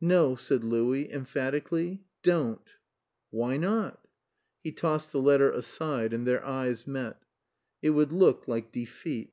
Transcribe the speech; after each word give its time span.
"No," 0.00 0.36
said 0.36 0.62
Louis 0.62 1.10
emphatically. 1.10 2.04
"Don't." 2.22 2.62
"Why 3.30 3.56
not?" 3.56 4.06
He 4.62 4.70
tossed 4.70 5.10
the 5.10 5.20
letter 5.20 5.50
aside, 5.50 6.12
and 6.12 6.24
their 6.24 6.44
eyes 6.46 6.86
met. 6.86 7.20
"It 7.82 7.90
would 7.90 8.12
look 8.12 8.46
like 8.46 8.70
defeat." 8.70 9.32